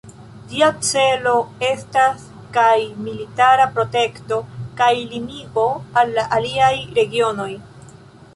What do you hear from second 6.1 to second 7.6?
la aliaj regionoj.